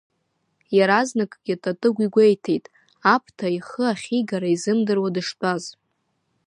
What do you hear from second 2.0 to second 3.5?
игәеиҭеит Аԥҭа